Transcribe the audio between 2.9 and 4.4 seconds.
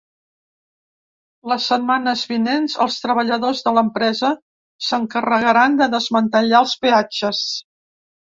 treballadors de l’empresa